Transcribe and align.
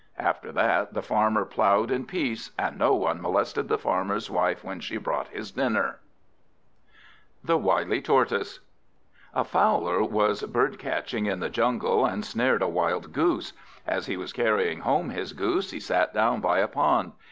After 0.17 0.51
that 0.53 0.95
the 0.95 1.03
Farmer 1.03 1.45
ploughed 1.45 1.91
in 1.91 2.07
peace, 2.07 2.49
and 2.57 2.75
no 2.79 2.95
one 2.95 3.21
molested 3.21 3.67
the 3.67 3.77
Farmer's 3.77 4.31
wife 4.31 4.63
when 4.63 4.79
she 4.79 4.97
brought 4.97 5.27
his 5.27 5.51
dinner. 5.51 5.99
The 7.43 7.59
Wily 7.59 8.01
Tortoise 8.01 8.61
A 9.35 9.43
FOWLER 9.43 10.03
was 10.03 10.41
bird 10.41 10.79
catching 10.79 11.27
in 11.27 11.39
the 11.39 11.51
jungle, 11.51 12.03
and 12.03 12.25
snared 12.25 12.63
a 12.63 12.67
wild 12.67 13.13
goose. 13.13 13.53
As 13.85 14.07
he 14.07 14.17
was 14.17 14.33
carrying 14.33 14.79
home 14.79 15.11
his 15.11 15.33
goose, 15.33 15.69
he 15.69 15.79
sat 15.79 16.15
down 16.15 16.41
by 16.41 16.57
a 16.57 16.67
pond. 16.67 17.11